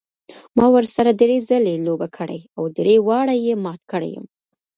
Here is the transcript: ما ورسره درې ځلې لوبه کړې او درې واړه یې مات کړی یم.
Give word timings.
ما 0.57 0.65
ورسره 0.75 1.11
درې 1.21 1.37
ځلې 1.49 1.75
لوبه 1.85 2.07
کړې 2.17 2.39
او 2.57 2.63
درې 2.77 2.95
واړه 3.07 3.35
یې 3.45 3.53
مات 3.63 3.81
کړی 3.91 4.09
یم. 4.15 4.25